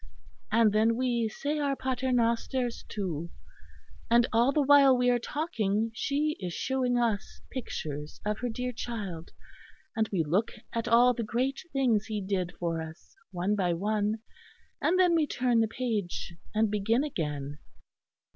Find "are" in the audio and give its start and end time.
5.11-5.19